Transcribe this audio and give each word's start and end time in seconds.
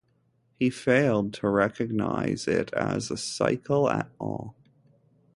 He 0.57 0.71
failed 0.71 1.31
to 1.35 1.47
recognize 1.47 2.47
it 2.47 2.73
as 2.73 3.11
a 3.11 3.17
cycle 3.17 3.87
at 3.87 4.09
all. 4.19 4.55